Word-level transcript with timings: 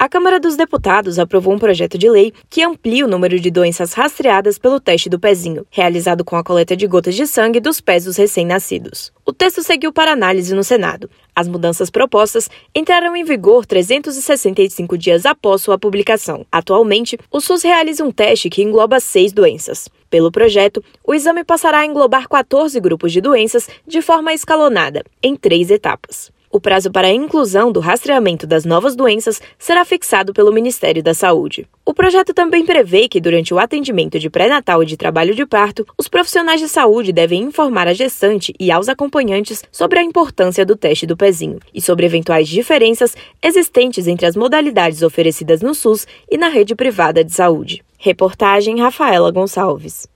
A 0.00 0.08
Câmara 0.08 0.38
dos 0.38 0.54
Deputados 0.54 1.18
aprovou 1.18 1.52
um 1.52 1.58
projeto 1.58 1.98
de 1.98 2.08
lei 2.08 2.32
que 2.48 2.62
amplia 2.62 3.04
o 3.04 3.08
número 3.08 3.40
de 3.40 3.50
doenças 3.50 3.94
rastreadas 3.94 4.56
pelo 4.56 4.78
teste 4.78 5.08
do 5.08 5.18
pezinho, 5.18 5.66
realizado 5.72 6.24
com 6.24 6.36
a 6.36 6.44
coleta 6.44 6.76
de 6.76 6.86
gotas 6.86 7.16
de 7.16 7.26
sangue 7.26 7.58
dos 7.58 7.80
pés 7.80 8.04
dos 8.04 8.16
recém-nascidos. 8.16 9.12
O 9.26 9.32
texto 9.32 9.60
seguiu 9.60 9.92
para 9.92 10.12
análise 10.12 10.54
no 10.54 10.62
Senado. 10.62 11.10
As 11.34 11.48
mudanças 11.48 11.90
propostas 11.90 12.48
entraram 12.72 13.16
em 13.16 13.24
vigor 13.24 13.66
365 13.66 14.96
dias 14.96 15.26
após 15.26 15.62
sua 15.62 15.76
publicação. 15.76 16.46
Atualmente, 16.52 17.18
o 17.28 17.40
SUS 17.40 17.64
realiza 17.64 18.04
um 18.04 18.12
teste 18.12 18.48
que 18.48 18.62
engloba 18.62 19.00
seis 19.00 19.32
doenças. 19.32 19.88
Pelo 20.08 20.30
projeto, 20.30 20.80
o 21.02 21.12
exame 21.12 21.42
passará 21.42 21.80
a 21.80 21.86
englobar 21.86 22.28
14 22.28 22.78
grupos 22.78 23.12
de 23.12 23.20
doenças 23.20 23.68
de 23.84 24.00
forma 24.00 24.32
escalonada, 24.32 25.02
em 25.20 25.34
três 25.34 25.72
etapas. 25.72 26.30
O 26.58 26.60
prazo 26.60 26.90
para 26.90 27.06
a 27.06 27.12
inclusão 27.12 27.70
do 27.70 27.78
rastreamento 27.78 28.44
das 28.44 28.64
novas 28.64 28.96
doenças 28.96 29.40
será 29.56 29.84
fixado 29.84 30.32
pelo 30.32 30.52
Ministério 30.52 31.00
da 31.00 31.14
Saúde. 31.14 31.68
O 31.86 31.94
projeto 31.94 32.34
também 32.34 32.66
prevê 32.66 33.08
que, 33.08 33.20
durante 33.20 33.54
o 33.54 33.60
atendimento 33.60 34.18
de 34.18 34.28
pré-natal 34.28 34.82
e 34.82 34.86
de 34.86 34.96
trabalho 34.96 35.36
de 35.36 35.46
parto, 35.46 35.86
os 35.96 36.08
profissionais 36.08 36.58
de 36.58 36.68
saúde 36.68 37.12
devem 37.12 37.44
informar 37.44 37.86
a 37.86 37.92
gestante 37.92 38.52
e 38.58 38.72
aos 38.72 38.88
acompanhantes 38.88 39.62
sobre 39.70 40.00
a 40.00 40.02
importância 40.02 40.66
do 40.66 40.74
teste 40.74 41.06
do 41.06 41.16
pezinho 41.16 41.60
e 41.72 41.80
sobre 41.80 42.06
eventuais 42.06 42.48
diferenças 42.48 43.14
existentes 43.40 44.08
entre 44.08 44.26
as 44.26 44.34
modalidades 44.34 45.02
oferecidas 45.02 45.62
no 45.62 45.76
SUS 45.76 46.08
e 46.28 46.36
na 46.36 46.48
rede 46.48 46.74
privada 46.74 47.22
de 47.22 47.32
saúde. 47.32 47.84
Reportagem 47.98 48.80
Rafaela 48.80 49.30
Gonçalves. 49.30 50.08